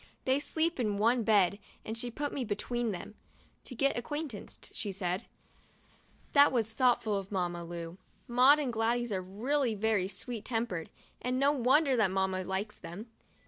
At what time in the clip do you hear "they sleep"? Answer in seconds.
0.25-0.79